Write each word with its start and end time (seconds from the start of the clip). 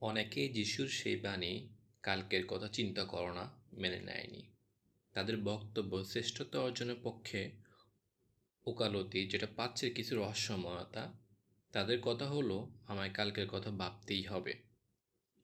অনেকেই 0.00 0.48
যিশুর 0.48 0.88
সেই 0.88 1.16
বাণী 1.16 1.68
কালকের 2.02 2.46
কথা 2.46 2.68
চিন্তা 2.68 3.04
করো 3.04 3.34
না, 3.34 3.50
মেনে 3.72 4.00
নেয়নি। 4.00 4.42
তাদের 5.12 5.36
বক্তব্য 5.36 6.04
শ্রেষ্ঠত্ব 6.04 6.58
অর্জনের 6.58 6.96
পক্ষে 7.02 7.50
ওকালতি 8.66 9.26
যেটা 9.26 9.46
পাচ্ছে 9.56 9.90
কিছু 9.90 10.16
রহস্যময়তা, 10.16 11.12
তাদের 11.72 12.00
কথা 12.00 12.26
হলো, 12.26 12.70
আমায় 12.86 13.10
কালকের 13.10 13.48
কথা 13.48 13.70
ভাবতেই 13.70 14.22
হবে। 14.22 14.54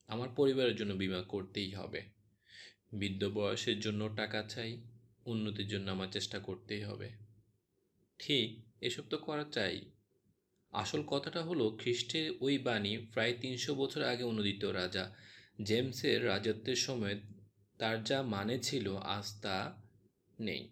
আমার 0.07 0.29
পরিবারের 0.37 0.77
জন্য 0.77 0.95
বিমা 0.95 1.23
করতেই 1.23 1.73
হবে। 1.73 2.03
বৃদ্ধ 2.93 3.25
বয়সের 3.25 3.81
জন্য 3.81 4.15
টাকা 4.17 4.43
চাই, 4.43 4.83
উন্নতির 5.27 5.69
জন্য 5.69 5.91
আমার 5.91 6.09
চেষ্টা 6.13 6.39
করতেই 6.39 6.83
হবে। 6.83 7.11
ঠিক, 8.19 8.65
এসব 8.81 9.03
তো 9.03 9.19
করা 9.19 9.45
চাই। 9.45 9.91
আসল 10.75 11.03
কথাটা 11.07 11.41
হলো 11.43 11.65
খ্রিস্টের 11.81 12.27
ওই 12.41 12.59
বাণী 12.59 12.99
প্রায় 13.13 13.35
তিনশো 13.41 13.75
বছর 13.75 14.03
আগে 14.03 14.25
অনুদিত 14.25 14.65
রাজা 14.65 15.05
জেমসের 15.63 16.27
রাজত্বের 16.27 16.77
সময় 16.77 17.17
তার 17.79 18.05
যা 18.05 18.23
মানে 18.23 18.59
ছিল, 18.59 18.87
আজ 18.97 19.27
তা 19.43 19.57
নেই। 20.41 20.63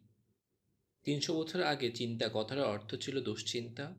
তিনশো 1.04 1.32
বছর 1.34 1.62
আগে 1.62 1.90
চিন্তা 1.90 2.26
কথার 2.34 2.60
অর্থ 2.64 2.94
ছিল 2.94 3.16
দুশ্চিন্তা। 3.20 3.94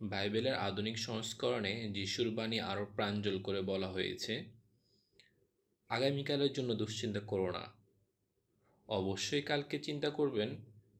বাইবেলের 0.00 0.54
আধুনিক 0.54 0.98
সংস্করণে 0.98 1.72
যিশুর 1.92 2.28
বাণী 2.30 2.58
আরও 2.60 2.84
প্রাঞ্জল 2.96 3.36
করে 3.42 3.60
বলা 3.62 3.88
হয়েছে, 3.88 4.44
আগামীকালের 5.90 6.52
জন্য 6.52 6.74
দুশ্চিন্তা 6.74 7.20
করো 7.20 7.48
না। 7.52 7.64
অবশ্যই 8.88 9.42
কালকে 9.42 9.78
চিন্তা 9.78 10.10
করবেন, 10.10 10.50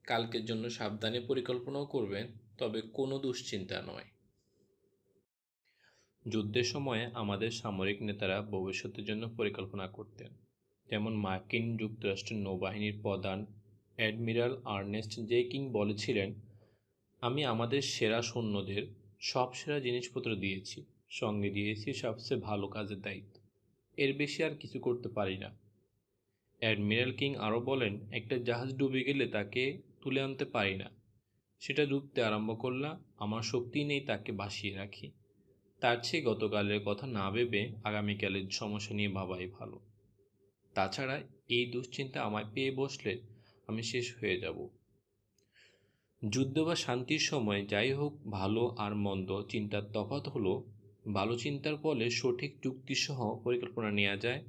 কালকের 0.04 0.44
জন্য 0.44 0.70
সাবধানে 0.70 1.20
পরিকল্পনাও 1.20 1.86
করবেন, 1.86 2.26
তবে 2.58 2.80
কোনো 2.92 3.18
দুশ্চিন্তা 3.18 3.78
নয়। 3.82 4.08
যুদ্ধের 6.26 6.64
সময় 6.64 7.10
আমাদের 7.14 7.50
সামরিক 7.50 8.02
নেতারা 8.02 8.42
ভবিষ্যতের 8.42 9.04
জন্য 9.04 9.28
পরিকল্পনা 9.36 9.88
করতেন। 9.88 10.30
যেমন 10.88 11.12
মার্কিন 11.14 11.76
যুক্তরাষ্ট্রের 11.76 12.40
নৌবাহিনীর 12.40 12.96
প্রধান 13.02 13.46
অ্যাডমিরাল 13.96 14.62
আর্নেস্ট 14.64 15.20
জে 15.20 15.42
কিং 15.42 15.72
বলেছিলেন, 15.72 16.34
আমি 17.20 17.44
আমাদের 17.44 17.82
সেরা 17.82 18.22
সৈন্যদের 18.22 18.82
সব 19.20 19.54
সেরা 19.54 19.80
জিনিসপত্র 19.80 20.36
দিয়েছি, 20.36 20.84
সঙ্গে 21.10 21.50
দিয়েছি 21.50 21.92
সবচেয়ে 21.92 22.40
ভালো 22.40 22.68
কাজের 22.68 23.00
দায়িত্ব। 23.00 23.40
এর 23.96 24.16
বেশি 24.16 24.44
আর 24.44 24.54
কিছু 24.54 24.80
করতে 24.80 25.08
পারি 25.08 25.38
না। 25.38 25.58
অ্যাডমিরাল 26.58 27.12
কিং 27.12 27.34
আরও 27.34 27.60
বলেন, 27.60 28.12
একটা 28.12 28.38
জাহাজ 28.38 28.76
ডুবে 28.76 29.04
গেলে 29.04 29.26
তাকে 29.26 29.78
তুলে 30.00 30.20
আনতে 30.20 30.44
পারি 30.44 30.76
না। 30.76 30.90
সেটা 31.60 31.86
ডুবতে 31.86 32.22
আরম্ভ 32.22 32.60
করলাম 32.60 33.04
আমার 33.16 33.42
শক্তি 33.42 33.84
নেই 33.84 34.00
তাকে 34.00 34.32
বাসিয়ে 34.32 34.76
রাখি। 34.76 35.10
তার 35.80 35.96
চেয়ে 36.02 36.22
গতকালের 36.22 36.80
কথা 36.84 37.06
না 37.06 37.30
ভেবে 37.30 37.72
আগামীকালের 37.84 38.50
সমস্যা 38.50 38.94
নিয়ে 38.94 39.08
ভাবাই 39.08 39.46
ভালো। 39.46 39.80
তাছাড়া 40.74 41.20
এই 41.48 41.66
দুশ্চিন্তা 41.66 42.22
আমায় 42.22 42.44
পেয়ে 42.54 42.70
বসলে 42.70 43.22
আমি 43.66 43.82
শেষ 43.82 44.16
হয়ে 44.20 44.40
যাব। 44.40 44.68
যুদ্ধ 46.28 46.58
বা 46.58 46.74
শান্তির 46.74 47.18
সময় 47.18 47.66
যাই 47.66 47.92
হোক 47.92 48.12
ভালো 48.30 48.74
আর 48.78 48.94
মন্দ 48.94 49.42
চিন্তার 49.48 49.82
তফাৎ 49.92 50.28
হলো, 50.28 50.64
ভালো 51.14 51.38
চিন্তার 51.38 51.76
ফলে 51.76 52.10
সঠিক 52.10 52.56
যুক্তিসহ 52.62 53.38
পরিকল্পনা 53.44 53.90
নেওয়া 53.90 54.16
যায়। 54.16 54.42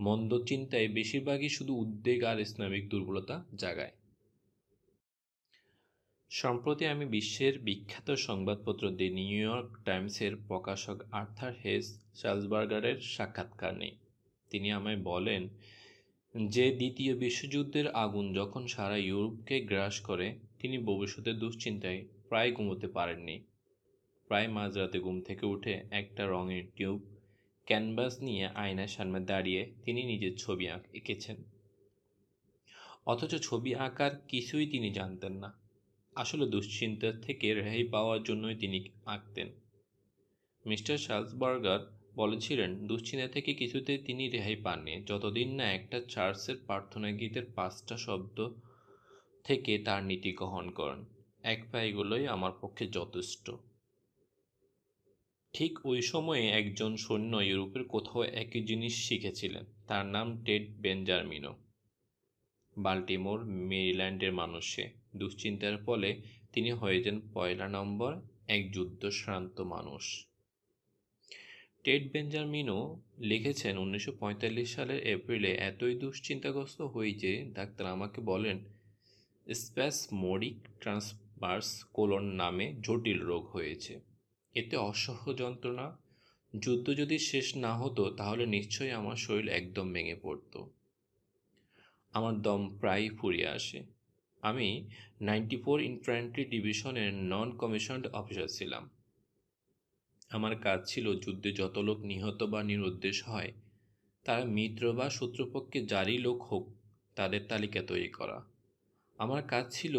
মন্দ 0.00 0.44
চিন্তায় 0.44 0.88
বেশিরভাগই 0.88 1.48
শুধু 1.48 1.74
উদ্বেগ 1.74 2.24
আর 2.24 2.40
ইসলামিক 2.40 2.88
দুর্বলতা 2.88 3.44
জাগায়। 3.54 3.92
সম্প্রতি 6.30 6.86
আমি 6.86 7.06
বিশ্বের 7.06 7.58
বিখ্যাত 7.58 8.10
সংবাদপত্র 8.10 8.90
দি 8.90 9.10
নিউ 9.10 9.38
ইয়র্ক 9.38 9.78
টাইমসের 9.84 10.36
প্রকাশক 10.36 11.02
আর্থার 11.12 11.52
হেস 11.64 12.04
চার্লসবার্গারের 12.14 13.00
সাক্ষাৎকার 13.00 13.78
নেই। 13.78 13.90
তিনি 14.50 14.72
আমায় 14.72 14.96
বলেন, 14.96 15.48
যে 16.48 16.76
দ্বিতীয় 16.76 17.16
বিশ্বযুদ্ধের 17.16 17.88
আগুন 17.88 18.32
যখন 18.32 18.66
সারা 18.66 18.96
ইউরোপকে 18.96 19.60
গ্রাস 19.60 20.00
করে, 20.00 20.38
তিনি 20.58 20.78
ভবিষ্যতের 20.78 21.38
দুশ্চিন্তায় 21.38 22.04
প্রায় 22.28 22.52
ঘুমোতে 22.52 22.88
পারেননি। 22.88 23.40
প্রায় 24.28 24.48
মাঝরাতে 24.48 25.00
ঘুম 25.00 25.20
থেকে 25.20 25.46
উঠে 25.46 25.82
একটা 25.90 26.26
রঙের 26.26 26.62
টিউব, 26.76 27.02
ক্যানভাস 27.66 28.22
নিয়ে 28.22 28.46
আয়নার 28.46 28.86
সামনে 28.86 29.20
দাঁড়িয়ে 29.20 29.72
তিনি 29.84 30.04
নিজের 30.04 30.36
ছবি 30.36 30.66
এঁকেছেন। 30.66 31.36
অথচ 33.06 33.34
ছবি 33.34 33.74
আঁকার 33.74 34.10
কিছুই 34.28 34.66
তিনি 34.66 34.90
জানতেন 34.90 35.32
না। 35.32 35.69
আসলে 36.20 36.46
দুশ্চিন্তার 36.46 37.20
থেকে 37.20 37.54
রেহাই 37.54 37.84
পাওয়ার 37.84 38.22
জন্যই 38.22 38.54
তিনি 38.54 38.78
আঁকতেন। 39.06 39.48
মিস্টার 40.66 40.98
শালসবার্গার 40.98 41.80
বলেছিলেন, 42.14 42.86
দুশ্চিন্তা 42.86 43.28
থেকে 43.28 43.54
কিছুতে 43.54 43.98
তিনি 43.98 44.28
রেহাই 44.28 44.56
পাননি। 44.56 45.02
যতদিন 45.06 45.54
না 45.54 45.72
একটা 45.72 46.00
চার্চের 46.08 46.56
প্রার্থনা 46.66 47.10
গীতের 47.10 47.46
পাঁচটা 47.54 47.96
শব্দ 47.96 48.48
থেকে 49.44 49.78
তার 49.78 50.04
নীতি 50.04 50.32
গ্রহণ 50.32 50.70
করেন। 50.70 51.04
এক 51.42 51.60
পাইগুলোই 51.72 52.26
আমার 52.26 52.52
পক্ষে 52.60 52.86
যথেষ্ট। 52.86 53.50
ঠিক 55.54 55.86
ওই 55.86 56.02
সময়ে 56.02 56.44
একজন 56.48 56.96
সৈন্য 56.96 57.36
ইউরোপের 57.36 57.84
কোথাও 57.84 58.22
একই 58.22 58.62
জিনিস 58.64 58.94
শিখেছিলেন। 59.08 59.64
তার 59.86 60.06
নাম 60.06 60.44
টেড 60.44 60.64
বেঞ্জারমিনো 60.80 61.69
বাল্টিমোর 62.76 63.44
মেরিল্যান্ডের 63.44 64.32
মানুষে 64.32 64.90
দুশ্চিন্তার 65.16 65.78
ফলে 65.78 66.22
তিনি 66.52 66.72
হয়ে 66.72 67.02
যান 67.02 67.20
পয়লা 67.34 67.68
নম্বর 67.68 68.20
এক 68.48 68.72
যুদ্ধ 68.72 69.08
শ্রান্ত 69.08 69.60
মানুষ। 69.60 70.26
টেড 71.84 72.12
বেঞ্জামিনো 72.12 73.00
লিখেছেন 73.18 73.78
উনিশশো 73.78 74.12
পঁয়তাল্লিশ 74.12 74.74
সালের 74.74 75.06
এপ্রিলে, 75.06 75.54
এতই 75.54 75.94
দুশ্চিন্তাগ্রস্ত 75.94 76.82
হই 76.82 77.14
যে, 77.14 77.46
ডাক্তার 77.52 77.86
আমাকে 77.86 78.20
বলেন 78.20 78.64
স্প্যাসমোডিক 79.54 80.56
ট্রান্সভার্স 80.80 81.84
কোলন 81.84 82.24
নামে 82.24 82.74
জটিল 82.80 83.20
রোগ 83.20 83.46
হয়েছে। 83.46 84.00
এতে 84.54 84.76
অসহ্য 84.76 85.36
যন্ত্রণা। 85.36 85.98
যুদ্ধ 86.58 86.90
যদি 86.90 87.18
শেষ 87.18 87.56
না 87.56 87.78
হতো, 87.78 88.10
তাহলে 88.10 88.46
নিশ্চয়ই 88.46 88.90
আমার 88.90 89.16
শরীর 89.16 89.48
একদম 89.48 89.92
ভেঙে 89.92 90.14
পড়ত। 90.14 90.64
আমার 92.12 92.42
দম 92.42 92.78
প্রায় 92.80 93.08
ফুরিয়ে 93.08 93.46
আসে। 93.46 93.82
আমি 94.42 94.68
নাইনটি 95.20 95.56
ফোর 95.56 95.80
ইনফ্যান্ট্রি 95.80 96.44
ডিভিশনের 96.44 97.14
নন 97.14 97.56
কমিশনড 97.56 98.06
অফিসার 98.06 98.48
ছিলাম। 98.48 98.90
আমার 100.30 100.56
কাজ 100.56 100.88
ছিল 100.88 101.06
যুদ্ধে 101.18 101.52
যত 101.52 101.78
লোক 101.78 101.98
নিহত 102.00 102.42
বা 102.42 102.62
নিরুদ্দেশ 102.62 103.28
হয়, 103.28 103.52
তারা 104.24 104.44
মিত্র 104.44 104.92
বা 104.92 105.10
শত্রুপক্ষে 105.10 105.86
জারি 105.86 106.18
লোক 106.18 106.42
হোক, 106.42 106.64
তাদের 107.14 107.40
তালিকা 107.48 107.82
তৈরি 107.82 108.08
করা। 108.08 108.38
আমার 109.18 109.42
কাজ 109.42 109.64
ছিল 109.70 109.94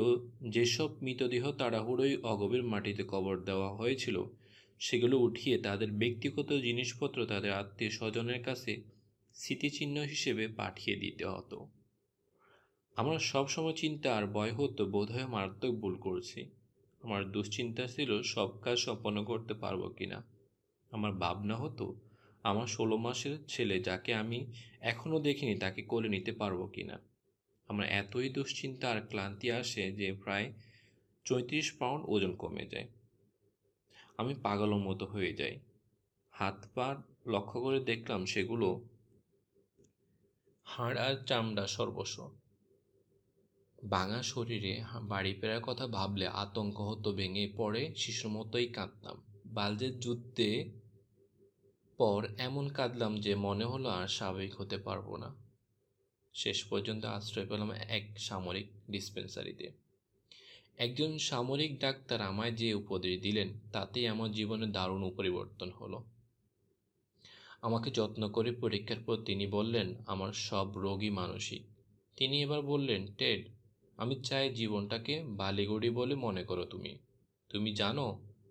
যেসব 0.49 0.89
মৃতদেহ 1.01 1.51
তাড়াহুড়োই 1.51 2.17
অগভীর 2.23 2.63
মাটিতে 2.63 3.03
কবর 3.07 3.35
দেওয়া 3.39 3.69
হয়েছিল, 3.75 4.23
সেগুলো 4.79 5.17
উঠিয়ে 5.17 5.57
তাদের 5.57 5.91
ব্যক্তিগত 5.91 6.53
জিনিসপত্র 6.53 7.25
তাদের 7.25 7.51
আত্মীয় 7.51 7.89
স্বজনের 7.89 8.43
কাছে 8.43 8.72
স্মৃতিচিহ্ন 9.33 9.97
হিসেবে 10.01 10.47
পাঠিয়ে 10.47 10.95
দিতে 10.97 11.25
হতো। 11.25 11.80
আমার 12.96 13.19
সবসময় 13.19 13.74
চিন্তা 13.74 14.18
আর 14.18 14.25
ভয় 14.25 14.52
হতো, 14.52 14.85
বোধহয় 14.85 15.28
মারাত্মক 15.28 15.75
ভুল 15.75 15.96
করছি। 15.96 16.50
আমার 17.02 17.31
দুশ্চিন্তা 17.31 17.88
ছিল, 17.88 18.22
সব 18.22 18.62
কাজ 18.62 18.78
সম্পন্ন 18.78 19.24
করতে 19.24 19.53
পারব 19.53 19.94
কি 19.97 20.06
না 20.06 20.24
আমার 20.91 21.12
ভাবনা 21.12 21.56
হতো, 21.56 21.96
আমার 22.44 22.68
ষোলো 22.68 22.97
মাসের 22.97 23.46
ছেলে 23.47 23.79
যাকে 23.79 24.13
আমি 24.13 24.46
এখনও 24.81 25.19
দেখিনি, 25.19 25.56
তাকে 25.56 25.81
কোলে 25.81 26.09
নিতে 26.09 26.31
পারব 26.31 26.69
কি 26.74 26.84
না 26.84 27.00
আমার 27.68 27.88
এতই 27.88 28.29
দুশ্চিন্তা 28.29 28.91
আর 28.91 29.02
ক্লান্তি 29.09 29.52
আসে 29.52 29.91
যে 29.91 30.13
প্রায় 30.13 30.53
চৌত্রিশ 31.25 31.73
পাউন্ড 31.79 32.06
ওজন 32.08 32.35
কমে 32.35 32.66
যায়। 32.66 32.88
আমি 34.18 34.35
পাগলের 34.44 34.75
মতো 34.75 35.06
হয়ে 35.06 35.34
যাই। 35.34 35.59
হাত 36.31 36.68
পা 36.75 36.96
লক্ষ্য 37.28 37.62
করে 37.62 37.79
দেখলাম 37.79 38.25
সেগুলো 38.25 38.82
হাড় 40.66 40.99
আর 40.99 41.16
চামড়া 41.26 41.67
সর্বস্ব। 41.67 42.41
ভাঙা 43.89 44.23
শরীরে 44.23 44.83
বাড়ি 45.01 45.33
ফেরার 45.33 45.61
কথা 45.61 45.87
ভাবলে 45.87 46.28
আতঙ্ক 46.28 46.81
হতো, 46.81 47.11
ভেঙে 47.11 47.53
পড়ে, 47.57 47.93
শিশুর 47.95 48.31
মতোই 48.31 48.67
কাঁদতাম। 48.67 49.22
বালজের 49.45 49.99
যুদ্ধে 49.99 50.72
পর 51.97 52.28
এমন 52.37 52.69
কাঁদলাম 52.69 53.17
যে 53.17 53.35
মনে 53.35 53.66
হলো 53.66 53.89
আর 53.89 54.07
স্বাভাবিক 54.07 54.61
হতে 54.61 54.78
পারব 54.78 55.16
না। 55.16 55.35
শেষ 56.33 56.63
পর্যন্ত 56.63 57.05
আশ্রয় 57.05 57.45
পেলাম 57.47 57.72
এক 57.72 58.19
সামরিক 58.19 58.67
ডিসপেন্সারিতে। 58.91 59.72
একজন 60.77 61.17
সামরিক 61.17 61.79
ডাক্তার 61.79 62.22
আমায় 62.22 62.51
যে 62.51 62.73
উপদেশ 62.73 63.22
দিলেন, 63.22 63.59
তাতেই 63.72 64.07
আমার 64.07 64.31
জীবনে 64.31 64.67
দারুণ 64.67 65.11
পরিবর্তন 65.16 65.72
হলো। 65.72 66.03
আমাকে 67.61 67.91
যত্ন 67.91 68.29
করে 68.29 68.51
পরীক্ষার 68.51 68.97
পর 69.05 69.17
তিনি 69.17 69.47
বললেন, 69.47 69.95
আমার 70.07 70.34
সব 70.34 70.77
রোগী 70.77 71.09
মানসিক। 71.09 71.63
তিনি 72.16 72.41
এবার 72.41 72.61
বললেন, 72.61 73.07
টেড 73.17 73.60
আমি 74.01 74.15
চাই 74.23 74.45
জীবনটাকে 74.53 75.23
বালিগুড়ি 75.25 75.89
বলে 75.89 76.15
মনে 76.15 76.43
করো 76.43 76.65
তুমি। 76.65 76.91
তুমি 77.49 77.69
জানো, 77.73 78.05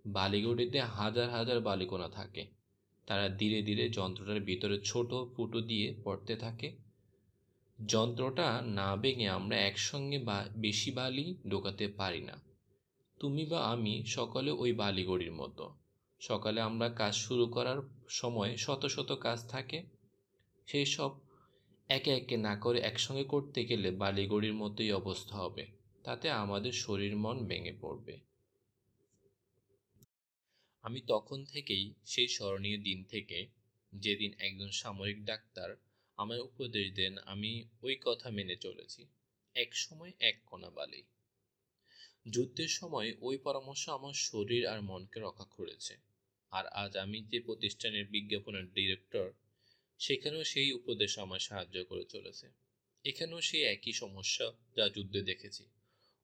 বালিগুড়িতে 0.07 0.81
হাজার 0.81 1.31
হাজার 1.31 1.61
বালিকোনা 1.61 2.09
থাকে। 2.09 2.43
তারা 3.07 3.29
ধীরে 3.29 3.63
ধীরে 3.63 3.89
যন্ত্রটার 3.89 4.41
ভিতরে 4.41 4.77
ছোট 4.81 5.11
ফুটো 5.37 5.61
দিয়ে 5.61 5.95
পড়তে 6.05 6.37
থাকে। 6.37 6.69
যন্ত্রটা 7.79 8.63
না 8.63 8.97
ভেঙে 8.97 9.29
আমরা 9.29 9.57
একসঙ্গে 9.57 10.19
বা 10.19 10.45
বেশি 10.57 10.91
বালি 10.91 11.37
ঢোকাতে 11.49 11.85
পারি 11.89 12.21
না। 12.21 12.37
তুমি 13.21 13.47
বা 13.47 13.61
আমি 13.65 14.03
সকলে 14.07 14.51
ওই 14.51 14.73
বালিগড়ির 14.73 15.33
মতো। 15.33 15.65
সকালে 16.21 16.61
আমরা 16.61 16.89
কাজ 16.91 17.15
শুরু 17.17 17.47
করার 17.47 17.79
সময় 18.09 18.57
শত 18.57 18.83
শত 18.87 19.11
কাজ 19.13 19.39
থাকে। 19.49 19.79
সেই 20.67 20.87
সব 20.87 21.11
একে 21.91 22.11
একে 22.11 22.37
না 22.37 22.57
করে 22.57 22.81
একসঙ্গে 22.81 23.25
করতে 23.25 23.65
গেলে 23.65 23.91
বালিগড়ির 23.91 24.55
মতোই 24.55 24.93
অবস্থা 24.93 25.37
হবে। 25.37 25.67
তাতে 26.05 26.31
আমাদের 26.31 26.73
শরীর 26.73 27.17
মন 27.17 27.47
ভেঙে 27.47 27.73
পড়বে। 27.81 28.19
আমি 30.83 31.01
তখন 31.07 31.45
থেকেই 31.45 31.95
সেই 32.05 32.29
স্মরণীয় 32.29 32.79
দিন 32.79 33.05
থেকে 33.05 33.47
যেদিন 33.95 34.33
একজন 34.39 34.71
সামরিক 34.71 35.25
ডাক্তার 35.25 35.77
আমায় 36.17 36.41
উপদেশ 36.41 36.93
দেন, 36.93 37.19
আমি 37.19 37.65
ওই 37.83 37.99
কথা 38.05 38.31
মেনে 38.31 38.57
চলেছি। 38.57 39.07
এক 39.55 39.77
সময় 39.77 40.13
এক 40.21 40.43
কণা 40.47 40.71
বালি। 40.71 41.03
যুদ্ধের 42.29 42.69
সময় 42.69 43.15
ওই 43.21 43.39
পরামর্শ 43.39 43.89
আমার 43.89 44.13
শরীর 44.13 44.67
আর 44.67 44.83
মনকে 44.83 45.21
রক্ষা 45.21 45.45
করেছে। 45.45 45.97
আর 46.51 46.67
আজ 46.67 46.97
আমি 46.97 47.21
যে 47.21 47.41
প্রতিষ্ঠানের 47.41 48.07
বিজ্ঞাপনের 48.07 48.73
ডিরেক্টর 48.73 49.31
সেখানেও 50.01 50.45
সেই 50.45 50.73
উপদেশ 50.73 51.19
আমার 51.19 51.39
সাহায্য 51.39 51.85
করে 51.85 52.05
চলেছে। 52.05 52.51
এখানেও 53.05 53.41
সেই 53.41 53.63
একই 53.63 53.93
সমস্যা 53.93 54.53
যা 54.77 54.89
যুদ্ধে 54.89 55.23
দেখেছি। 55.23 55.67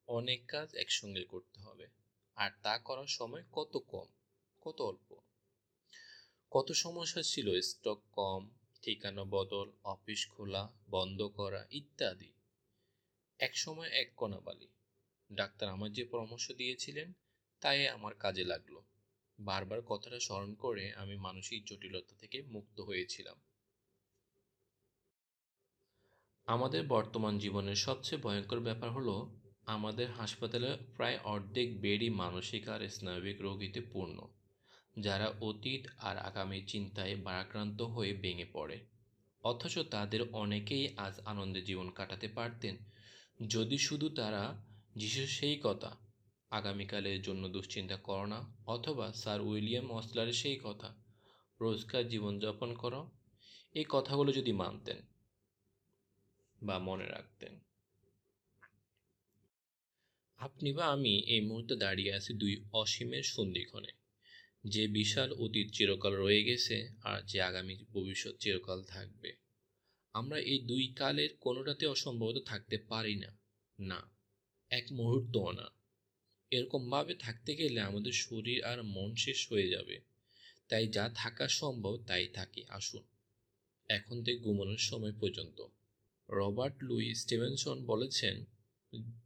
অনেক 0.07 0.47
কাজ 0.47 0.75
একসঙ্গে 0.75 1.25
করতে 1.25 1.61
হবে। 1.61 1.87
আর 2.37 2.51
তা 2.63 2.79
করার 2.79 3.07
সময় 3.07 3.45
কত 3.53 3.77
কম, 3.77 4.07
কত 4.61 4.83
অল্প? 4.83 5.17
কত 6.51 6.73
সমস্যা 6.73 7.23
ছিল? 7.23 7.61
স্টক 7.61 8.03
কম, 8.13 8.51
ঠিকানা 8.83 9.25
বদল, 9.25 9.73
অফিস 9.85 10.29
খোলা, 10.29 10.73
বন্ধ 10.91 11.23
করা 11.23 11.67
ইত্যাদি। 11.71 12.33
এক 13.39 13.57
সময় 13.57 13.89
এক 13.89 14.13
কণা 14.17 14.41
বালি। 14.41 14.69
ডাক্তার 15.33 15.69
আমার 15.69 15.93
যে 15.93 16.05
পরামর্শ 16.05 16.53
দিয়েছিলেন, 16.53 17.13
তাই 17.61 17.89
আমার 17.89 18.15
কাজে 18.15 18.45
লাগল। 18.45 18.81
বারবার 19.39 19.83
কথাটা 19.83 20.21
স্মরণ 20.21 20.55
করে 20.55 20.93
আমি 20.93 21.17
মানসিক 21.17 21.65
জটিলতা 21.65 22.15
থেকে 22.19 22.43
মুক্ত 22.43 22.81
হয়েছিলাম। 22.81 23.41
আমাদের 26.47 26.87
বর্তমান 26.87 27.39
জীবনের 27.39 27.77
সবচেয়ে 27.77 28.23
ভয়ঙ্কর 28.23 28.61
ব্যাপার 28.61 28.91
হলো, 28.91 29.41
আমাদের 29.67 30.11
হাসপাতালে 30.11 30.77
প্রায় 30.97 31.19
অর্ধেক 31.25 31.81
বেডই 31.81 32.11
মানসিক 32.11 32.69
আর 32.69 32.89
স্নায়বিক 32.89 33.41
রোগীতে 33.41 33.81
পূর্ণ, 33.81 34.27
যারা 34.99 35.33
অতীত 35.41 35.87
আর 35.99 36.19
আগামী 36.19 36.63
চিন্তায় 36.67 37.17
বারাক্রান্ত 37.17 37.83
হয়ে 37.83 38.13
ভেঙে 38.15 38.45
পড়ে। 38.53 38.81
অথচ 39.43 39.79
তাদের 39.79 40.21
অনেকেই 40.33 40.89
আজ 40.97 41.21
আনন্দে 41.25 41.63
জীবন 41.63 41.91
কাটাতে 41.91 42.29
পারতেন, 42.29 42.77
যদি 43.49 43.79
শুধু 43.79 44.09
তারা, 44.09 44.63
যিশুর 44.97 45.27
সেই 45.27 45.61
কথা 45.63 45.97
আগামীকালের 46.51 47.23
জন্য 47.23 47.49
দুশ্চিন্তা 47.49 47.97
করো 47.97 48.27
না, 48.27 48.55
অথবা 48.67 49.13
স্যার 49.13 49.41
উইলিয়াম 49.41 49.91
অসলারের 49.91 50.33
সেই 50.33 50.61
কথা, 50.65 50.95
রোজকার 51.61 52.09
জীবনযাপন 52.09 52.75
করো, 52.75 53.11
এই 53.75 53.85
কথাগুলো 53.89 54.33
যদি 54.33 54.53
মানতেন 54.53 55.16
বা 56.63 56.79
মনে 56.79 57.07
রাখতেন। 57.07 57.61
আপনি 60.37 60.73
বা 60.73 60.87
আমি 60.87 61.19
এই 61.19 61.41
মুহূর্তে 61.41 61.77
দাঁড়িয়ে 61.77 62.15
আছি 62.15 62.35
দুই 62.35 62.65
অসীমের 62.73 63.23
সন্ধিক্ষণে। 63.23 63.89
যে 64.65 64.89
বিশাল 64.89 65.33
অতীত 65.33 65.71
চিরকাল 65.73 66.15
রয়ে 66.15 66.45
গেছে 66.45 66.89
আর 67.03 67.23
যে 67.23 67.43
আগামী 67.43 67.77
ভবিষ্যৎ 67.93 68.37
চিরকাল 68.39 68.83
থাকবে। 68.83 69.33
আমরা 70.13 70.39
এই 70.39 70.59
দুই 70.59 70.93
কালের 70.97 71.29
কোনোটাতে 71.41 71.87
অসম্ভবত 71.87 72.43
থাকতে 72.45 72.79
পারি 72.79 73.17
না। 73.17 73.39
না, 73.81 74.11
এক 74.71 74.87
মুহূর্তও 74.93 75.53
না। 75.53 75.71
এরকমভাবে 76.51 77.15
থাকতে 77.15 77.57
গেলে 77.57 77.81
আমাদের 77.81 78.13
শরীর 78.13 78.65
আর 78.65 78.83
মন 78.83 79.15
শেষ 79.15 79.53
হয়ে 79.53 79.69
যাবে। 79.69 80.01
তাই 80.69 80.87
যা 80.87 81.11
থাকা 81.15 81.49
সম্ভব 81.49 82.05
তাই 82.07 82.29
থাকি, 82.29 82.65
আসুন। 82.69 83.03
এখন 83.89 84.25
থেকে 84.25 84.39
ঘুমানোর 84.39 84.79
সময় 84.79 85.13
পর্যন্ত। 85.21 85.67
রবার্ট 86.31 86.75
লুই 86.83 87.15
স্টিভেনসন 87.15 87.85
বলেছেন, 87.85 88.45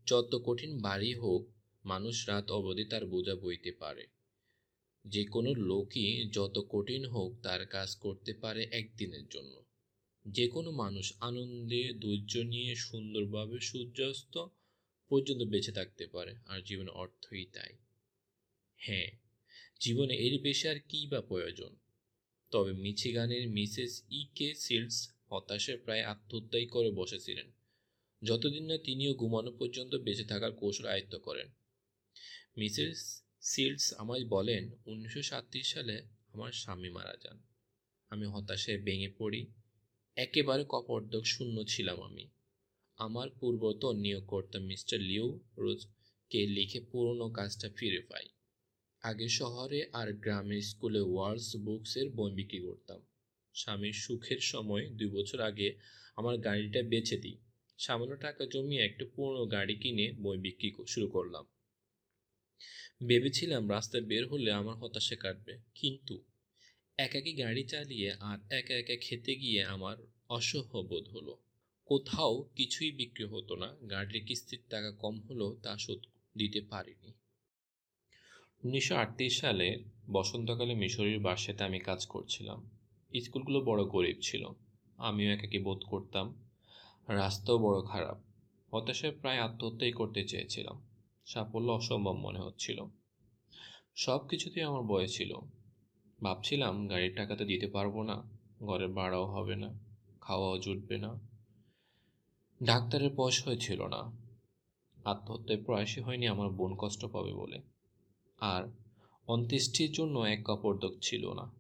যত 0.07 0.43
কঠিন 0.45 0.79
বাড়ি 0.81 1.15
হোক, 1.15 1.49
মানুষ 1.85 2.29
রাত 2.29 2.51
অবধি 2.51 2.85
তার 2.85 3.07
বোঝা 3.07 3.35
বইতে 3.35 3.73
পারে। 3.73 4.07
যে 5.07 5.25
কোনো 5.25 5.55
লোকই 5.55 6.29
যত 6.29 6.67
কঠিন 6.69 7.05
হোক 7.07 7.41
তার 7.43 7.67
কাজ 7.67 7.97
করতে 7.97 8.35
পারে 8.35 8.69
একদিনের 8.73 9.27
জন্য। 9.31 9.65
যে 10.29 10.49
কোনো 10.49 10.71
মানুষ 10.71 11.13
আনন্দে 11.21 11.93
ধৈর্য 12.01 12.39
নিয়ে 12.39 12.75
সুন্দরভাবে 12.75 13.61
সূর্যাস্ত 13.61 14.47
পর্যন্ত 15.09 15.43
বেঁচে 15.43 15.73
থাকতে 15.73 16.07
পারে, 16.07 16.35
আর 16.47 16.61
জীবনের 16.61 16.95
অর্থই 16.95 17.45
তাই। 17.45 17.75
হ্যাঁ 18.77 19.11
জীবনে 19.81 20.15
এর 20.15 20.43
বেশি 20.43 20.69
আর 20.69 20.79
কী 20.89 21.07
বা 21.07 21.21
প্রয়োজন? 21.21 21.77
তবে 22.51 22.73
মিছিগানের 22.73 23.49
মিসেস 23.49 24.03
ই 24.11 24.27
কে 24.35 24.55
সিলস 24.55 25.20
হতাশে 25.31 25.77
প্রায় 25.77 26.03
আত্মহত্যাই 26.03 26.67
করে 26.67 26.91
বসেছিলেন। 26.91 27.53
যতদিন 28.23 28.65
না 28.65 28.79
তিনিও 28.79 29.15
ঘুমানো 29.15 29.53
পর্যন্ত 29.53 29.95
বেঁচে 29.95 30.25
থাকার 30.25 30.53
কৌশল 30.53 30.87
আয়ত্ত 30.87 31.19
করেন। 31.19 31.49
মিসেস 32.57 33.23
সিলস 33.41 33.95
আমায় 33.99 34.25
বলেন, 34.25 34.71
উনিশশো 34.87 35.23
সালে 35.65 36.03
আমার 36.33 36.53
স্বামী 36.53 36.91
মারা 36.91 37.17
যান। 37.25 37.43
আমি 38.11 38.27
হতাশে 38.27 38.79
ভেঙে 38.79 39.09
পড়ি। 39.19 39.47
একেবারে 40.17 40.65
কপর্দক 40.69 41.23
শূন্য 41.25 41.65
ছিলাম 41.65 42.03
আমি। 42.03 42.29
আমার 42.97 43.29
পূর্বতন 43.31 43.97
নিয়োগকর্তা 43.97 44.59
মিস্টার 44.59 45.01
লিও 45.01 45.41
রোজকে 45.59 46.47
লিখে 46.47 46.81
পুরনো 46.81 47.31
কাজটা 47.31 47.71
ফিরে 47.77 48.01
পাই। 48.01 48.29
আগে 49.03 49.29
শহরে 49.29 49.91
আর 49.93 50.13
গ্রামের 50.13 50.63
স্কুলে 50.63 51.01
ওয়ার্লস 51.01 51.57
বুকসের 51.57 52.11
বই 52.11 52.33
বিক্রি 52.33 52.59
করতাম। 52.59 53.03
স্বামীর 53.55 53.93
সুখের 53.93 54.41
সময় 54.41 54.89
দুই 54.89 55.09
বছর 55.09 55.41
আগে 55.41 55.79
আমার 56.17 56.39
গাড়িটা 56.39 56.83
বেচে 56.83 57.17
দিই। 57.17 57.37
সামান্য 57.79 58.17
টাকা 58.17 58.47
জমিয়ে 58.47 58.85
একটা 58.85 59.05
পুরনো 59.17 59.47
গাড়ি 59.47 59.75
কিনে 59.75 60.13
বই 60.13 60.39
বিক্রি 60.39 60.75
শুরু 60.87 61.09
করলাম। 61.09 61.45
ভেবেছিলাম 63.09 63.71
রাস্তায় 63.71 64.03
বের 64.03 64.29
হলে 64.29 64.53
আমার 64.53 64.77
হতাশা 64.77 65.17
কাটবে, 65.17 65.59
কিন্তু 65.75 66.25
এক 66.99 67.17
একাকি 67.17 67.33
গাড়ি 67.33 67.65
চালিয়ে 67.65 68.13
আর 68.21 68.39
একা 68.51 68.75
একা 68.75 68.97
খেতে 69.01 69.37
গিয়ে 69.37 69.65
আমার 69.65 69.97
অসহ্য 70.29 70.83
বোধ 70.83 71.09
হলো। 71.09 71.43
কোথাও 71.87 72.51
কিছুই 72.57 72.91
বিক্রি 72.91 73.25
হতো 73.25 73.57
না, 73.57 73.77
গাড়ির 73.91 74.25
কিস্তির 74.25 74.63
টাকা 74.69 74.93
কম 74.93 75.21
হলেও 75.21 75.61
তা 75.63 75.79
শোধ 75.79 76.07
দিতে 76.37 76.61
পারিনি। 76.61 77.13
উনিশশো 78.63 78.95
আটত্রিশ 78.97 79.41
সালে 79.41 79.85
বসন্তকালে 80.11 80.75
মিশরের 80.75 81.19
বাসাতে 81.19 81.65
আমি 81.65 81.81
কাজ 81.81 82.07
করছিলাম। 82.07 82.80
স্কুলগুলো 83.21 83.61
বড় 83.61 83.85
গরিব 83.85 84.17
ছিল। 84.23 84.47
আমিও 84.97 85.33
একাকি 85.33 85.59
বোধ 85.59 85.79
করতাম। 85.87 86.35
রাস্তাও 87.09 87.59
বড় 87.59 87.87
খারাপ। 87.87 88.17
হতাশায় 88.75 89.13
প্রায় 89.13 89.39
আত্মহত্যাই 89.39 89.93
করতে 89.93 90.25
চেয়েছিলাম। 90.25 90.83
সাফল্য 91.27 91.73
অসম্ভব 91.73 92.13
মনে 92.13 92.41
হচ্ছিল। 92.41 92.85
সব 93.97 94.29
কিছুতেই 94.29 94.63
আমার 94.63 94.83
বয় 94.83 95.07
ছিল। 95.07 95.35
ভাবছিলাম, 96.23 96.89
গাড়ির 96.89 97.17
টাকাতে 97.17 97.45
দিতে 97.45 97.67
পারব 97.67 98.03
না। 98.03 98.23
ঘরের 98.63 98.89
ভাড়াও 98.89 99.27
হবে 99.27 99.57
না। 99.57 99.79
খাওয়াও 100.21 100.59
জুটবে 100.59 100.99
না। 100.99 101.21
ডাক্তারের 102.63 103.11
পয়সা 103.17 103.43
হয়েছিল 103.45 103.87
না। 103.87 104.13
আত্মহত্যায় 105.05 105.65
প্রয়াসই 105.65 106.01
হয়নি 106.01 106.27
আমার 106.27 106.51
বোন 106.51 106.75
কষ্ট 106.79 107.07
পাবে 107.07 107.33
বলে। 107.35 107.63
আর 108.41 108.65
অন্ত্যেষ্টির 109.27 109.93
জন্য 109.93 110.19
এক 110.19 110.45
কাপড়দক 110.45 110.93
ছিল 111.03 111.33
না। 111.33 111.60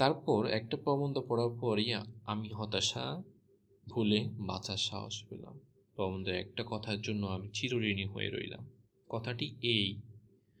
তারপর 0.00 0.46
একটা 0.46 0.76
প্রবন্ধ 0.76 1.16
পড়ার 1.28 1.50
পরই 1.60 1.88
আমি 2.26 2.48
হতাশা, 2.48 3.22
ভুলে 3.88 4.20
বাঁচার 4.38 4.76
সাহস 4.76 5.24
পেলাম। 5.28 5.60
প্রবন্ধের 5.96 6.34
একটা 6.34 6.62
কথার 6.70 7.00
জন্য 7.00 7.26
আমি 7.26 7.48
চিরঋণী 7.54 8.06
হয়ে 8.06 8.30
রইলাম। 8.30 8.64
কথাটি 9.08 9.46
এই 9.62 10.00